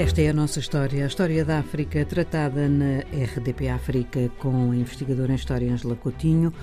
[0.00, 4.74] Esta é a nossa história, a história da África, tratada na RDP África com a
[4.74, 6.54] investigadora em História Ângela Coutinho.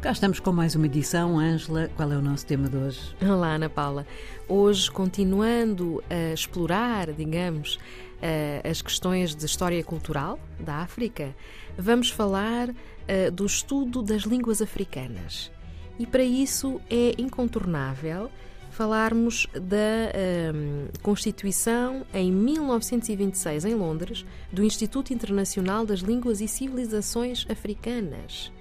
[0.00, 1.38] Cá estamos com mais uma edição.
[1.38, 3.14] Ângela, qual é o nosso tema de hoje?
[3.20, 4.06] Olá, Ana Paula.
[4.48, 7.78] Hoje, continuando a explorar, digamos,
[8.22, 11.36] eh, as questões de história cultural da África,
[11.76, 12.74] vamos falar
[13.06, 15.52] eh, do estudo das línguas africanas.
[15.98, 18.30] E para isso é incontornável
[18.76, 20.12] falarmos da
[20.54, 28.52] um, Constituição em 1926 em Londres do Instituto Internacional das Línguas e Civilizações Africanas,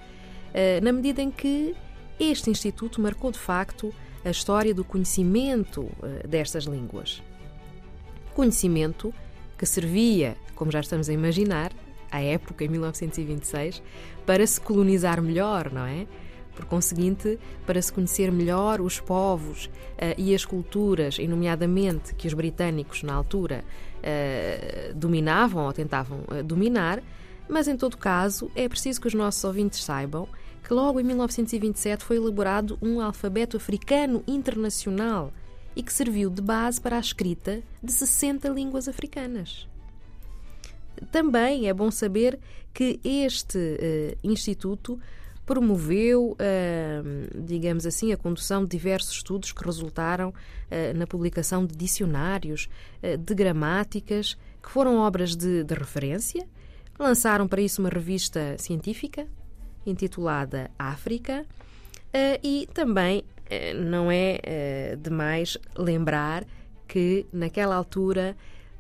[0.52, 1.76] uh, na medida em que
[2.18, 7.22] este instituto marcou de facto a história do conhecimento uh, destas línguas.
[8.34, 9.14] Conhecimento
[9.58, 11.74] que servia, como já estamos a imaginar,
[12.10, 13.84] à época, em 1926,
[14.26, 16.08] para se colonizar melhor, não é?
[16.56, 22.28] Por conseguinte, para se conhecer melhor os povos uh, e as culturas, e nomeadamente que
[22.28, 23.64] os britânicos na altura
[24.00, 27.04] uh, dominavam ou tentavam uh, dominar,
[27.50, 30.28] mas em todo caso é preciso que os nossos ouvintes saibam
[30.64, 35.32] que logo em 1927 foi elaborado um alfabeto africano internacional
[35.76, 39.68] e que serviu de base para a escrita de 60 línguas africanas.
[41.12, 42.40] Também é bom saber
[42.74, 45.00] que este instituto
[45.46, 46.36] promoveu,
[47.36, 52.68] digamos assim, a condução de diversos estudos que resultaram uh, na publicação de dicionários,
[53.04, 56.48] uh, de gramáticas, que foram obras de, de, referência.
[56.98, 59.28] Lançaram para isso uma revista científica
[59.86, 61.46] intitulada África
[62.42, 63.24] e também
[63.76, 66.46] não é demais lembrar
[66.88, 68.36] que naquela altura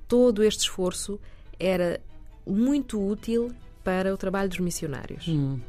[0.07, 1.19] todo este esforço
[1.59, 2.00] era
[2.47, 3.52] muito útil
[3.83, 5.27] para o trabalho dos missionários.
[5.27, 5.59] Hum.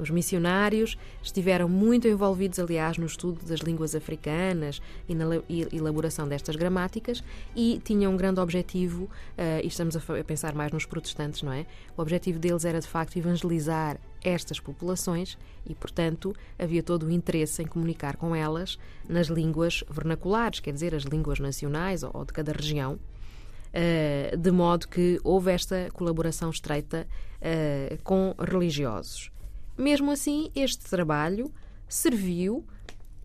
[0.00, 5.26] Os missionários estiveram muito envolvidos, aliás, no estudo das línguas africanas e na
[5.70, 7.22] elaboração destas gramáticas
[7.54, 11.66] e tinham um grande objetivo, uh, e estamos a, pensar mais nos protestantes, não é?
[11.98, 17.62] O objetivo deles era, de facto, evangelizar estas populações e, portanto, havia todo o interesse
[17.62, 22.32] em comunicar com elas nas línguas vernaculares, quer dizer, as línguas nacionais ou, ou de
[22.32, 22.98] cada região.
[23.72, 27.06] Uh, de modo que houve esta colaboração estreita
[27.36, 29.30] uh, com religiosos.
[29.80, 31.50] Mesmo assim, este trabalho
[31.88, 32.66] serviu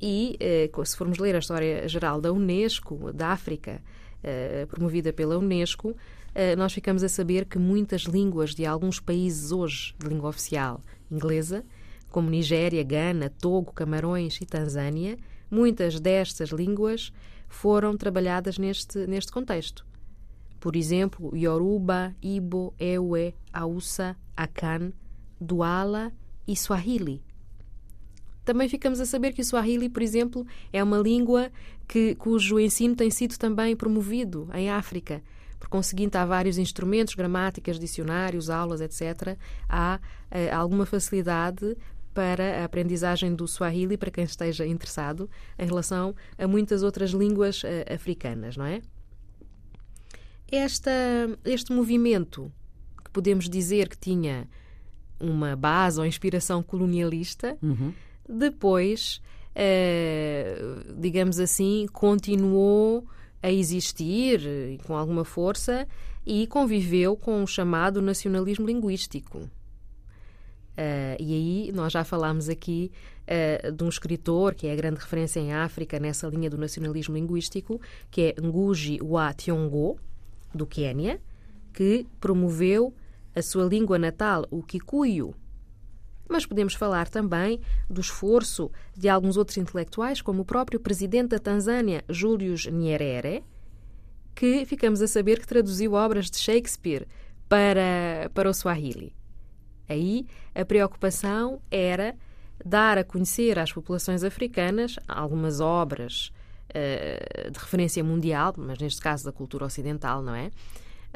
[0.01, 3.83] e, eh, se formos ler a história geral da Unesco, da África,
[4.23, 5.93] eh, promovida pela Unesco,
[6.33, 10.79] eh, nós ficamos a saber que muitas línguas de alguns países hoje de língua oficial
[11.11, 11.61] inglesa,
[12.09, 15.17] como Nigéria, Gana, Togo, Camarões e Tanzânia,
[15.51, 17.11] muitas destas línguas
[17.49, 19.85] foram trabalhadas neste, neste contexto.
[20.61, 24.93] Por exemplo, Yoruba, Ibo, Ewe, Hausa, Akan,
[25.37, 26.13] Duala
[26.47, 27.23] e Swahili.
[28.45, 31.51] Também ficamos a saber que o Swahili, por exemplo, é uma língua
[31.88, 35.23] que, cujo ensino tem sido também promovido em África.
[35.59, 39.35] Por conseguinte, há vários instrumentos, gramáticas, dicionários, aulas, etc.
[39.67, 40.00] Há
[40.31, 41.75] uh, alguma facilidade
[42.13, 47.63] para a aprendizagem do Swahili para quem esteja interessado em relação a muitas outras línguas
[47.63, 48.81] uh, africanas, não é?
[50.51, 50.91] Esta,
[51.44, 52.51] este movimento,
[53.03, 54.47] que podemos dizer que tinha
[55.20, 57.94] uma base ou inspiração colonialista, uhum.
[58.28, 59.22] depois,
[59.53, 60.58] eh,
[60.98, 63.08] digamos assim, continuou
[63.42, 65.88] a existir com alguma força
[66.26, 69.50] e conviveu com o chamado nacionalismo linguístico.
[70.76, 72.92] Uh, e aí nós já falámos aqui
[73.24, 77.16] uh, de um escritor que é a grande referência em África nessa linha do nacionalismo
[77.16, 77.80] linguístico,
[78.12, 79.97] que é Ngugi wa Thiong'o,
[80.53, 81.22] do Quênia,
[81.74, 82.94] que promoveu
[83.35, 85.35] a sua língua natal, o Kikuyu.
[86.28, 87.59] Mas podemos falar também
[87.90, 93.44] do esforço de alguns outros intelectuais, como o próprio presidente da Tanzânia, Julius Nyerere,
[94.34, 97.07] que ficamos a saber que traduziu obras de Shakespeare
[97.47, 99.16] para, para o Swahili.
[99.88, 102.16] Aí a preocupação era
[102.63, 106.32] dar a conhecer às populações africanas algumas obras
[106.70, 110.52] uh, de referência mundial, mas neste caso da cultura ocidental, não é?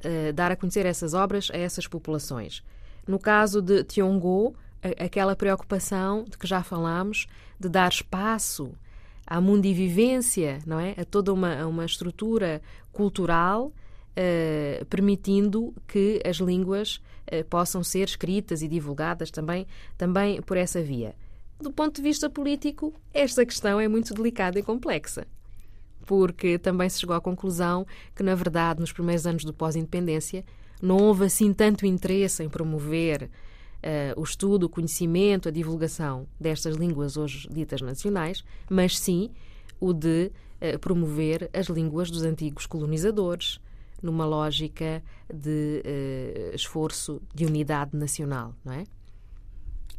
[0.03, 2.63] Uh, dar a conhecer essas obras a essas populações.
[3.07, 4.53] No caso de Tiong'o,
[4.97, 7.27] aquela preocupação de que já falámos,
[7.59, 8.71] de dar espaço
[9.25, 10.95] à mundivivência, não é?
[10.97, 12.61] A toda uma, uma estrutura
[12.91, 19.67] cultural, uh, permitindo que as línguas uh, possam ser escritas e divulgadas também,
[19.97, 21.15] também por essa via.
[21.59, 25.27] Do ponto de vista político, esta questão é muito delicada e complexa
[26.09, 27.85] porque também se chegou à conclusão
[28.15, 30.43] que, na verdade, nos primeiros anos do pós-independência,
[30.81, 36.75] não houve assim tanto interesse em promover uh, o estudo, o conhecimento, a divulgação destas
[36.77, 39.29] línguas hoje ditas nacionais, mas sim
[39.79, 43.59] o de uh, promover as línguas dos antigos colonizadores,
[44.01, 48.83] numa lógica de uh, esforço de unidade nacional, não é?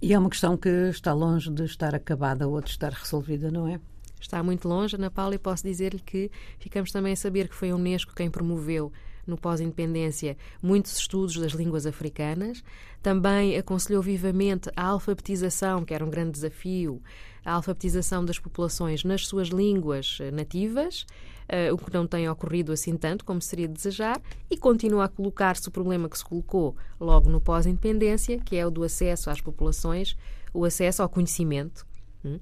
[0.02, 3.68] E é uma questão que está longe de estar acabada ou de estar resolvida, não
[3.68, 3.78] é?
[4.20, 7.70] Está muito longe, Ana Paula, e posso dizer-lhe que ficamos também a saber que foi
[7.70, 8.92] a Unesco quem promoveu
[9.26, 12.62] no pós-independência muitos estudos das línguas africanas.
[13.02, 17.00] Também aconselhou vivamente a alfabetização, que era um grande desafio,
[17.44, 21.06] a alfabetização das populações nas suas línguas eh, nativas,
[21.48, 24.20] uh, o que não tem ocorrido assim tanto como seria de desejar,
[24.50, 28.70] e continua a colocar-se o problema que se colocou logo no pós-independência, que é o
[28.70, 30.16] do acesso às populações,
[30.52, 31.86] o acesso ao conhecimento.
[32.22, 32.38] Hum?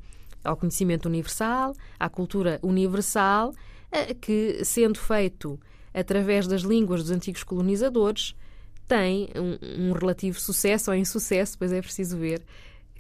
[0.49, 5.59] Ao conhecimento universal, à cultura universal, uh, que, sendo feito
[5.93, 8.35] através das línguas dos antigos colonizadores,
[8.87, 12.43] tem um, um relativo sucesso ou insucesso, pois é preciso ver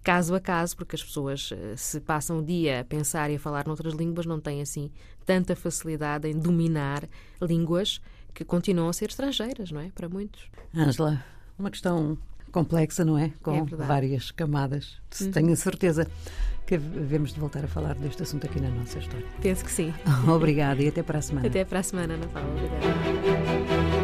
[0.03, 3.39] caso a caso, porque as pessoas, eh, se passam o dia a pensar e a
[3.39, 4.91] falar noutras línguas, não têm assim
[5.27, 7.07] tanta facilidade em dominar
[7.43, 8.01] línguas
[8.33, 9.91] que continuam a ser estrangeiras, não é?
[9.91, 10.49] Para muitos.
[10.75, 11.23] Ângela,
[11.59, 12.17] uma questão
[12.53, 13.33] complexa, não é?
[13.43, 14.99] Com é várias camadas.
[15.21, 15.31] Uhum.
[15.31, 16.07] Tenho certeza
[16.67, 19.27] que devemos de voltar a falar deste assunto aqui na nossa história.
[19.41, 19.95] Penso que sim.
[20.29, 21.49] Obrigada e até para a semana.
[21.49, 22.49] Até para a semana, Ana Paula.
[22.51, 23.98] Obrigada.